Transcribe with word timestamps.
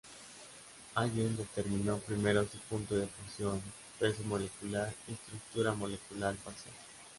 Allen 0.95 1.37
determinó 1.37 1.99
primero 1.99 2.41
su 2.47 2.57
punto 2.57 2.95
de 2.95 3.05
fusión, 3.05 3.61
peso 3.99 4.23
molecular, 4.23 4.91
y 5.07 5.11
estructura 5.13 5.73
molecular 5.75 6.33
parcial. 6.37 6.73